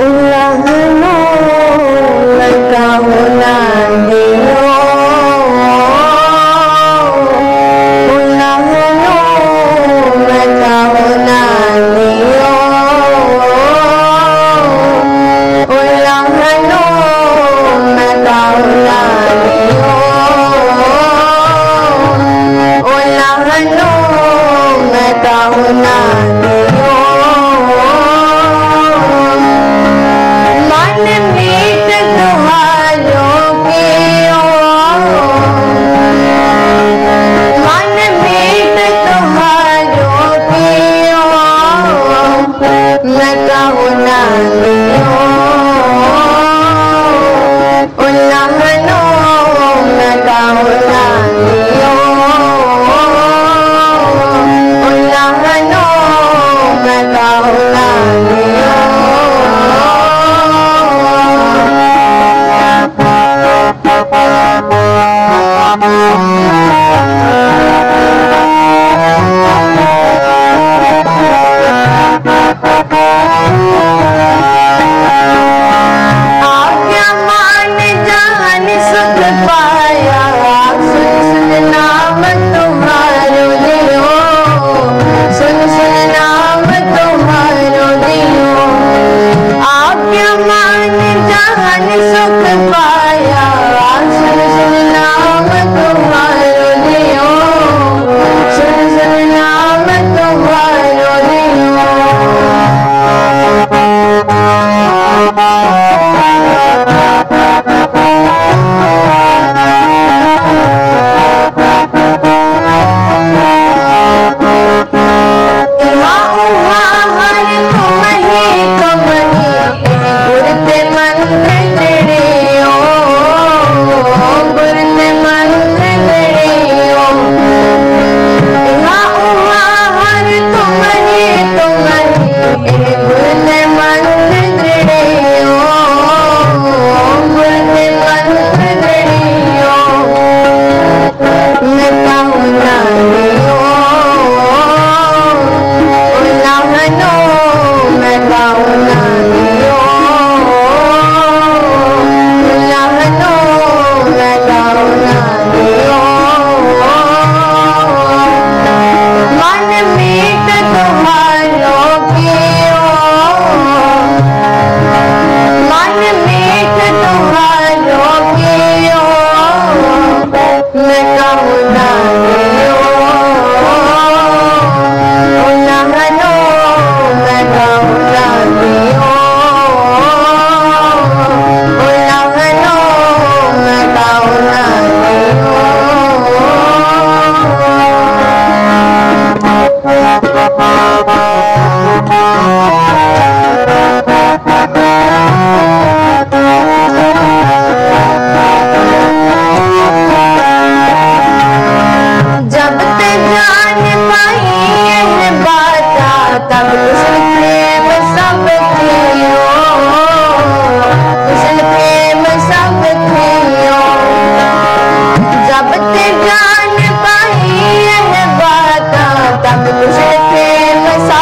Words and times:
Ulahano 0.00 1.09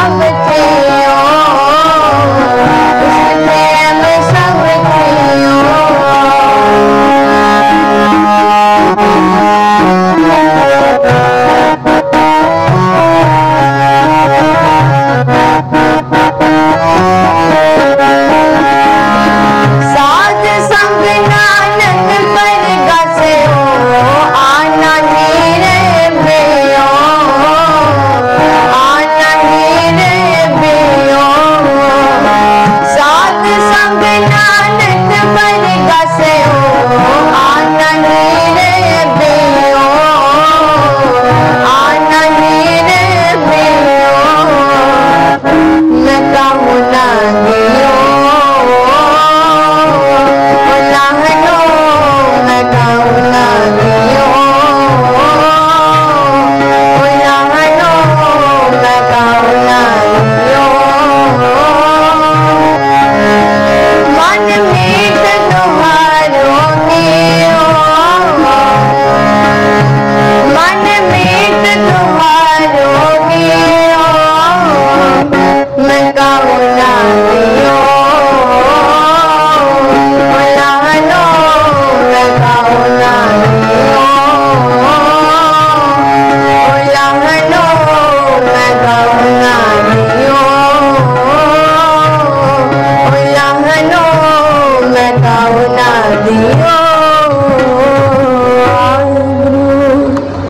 love 0.00 0.18
the 0.20 0.30
day. 0.30 0.87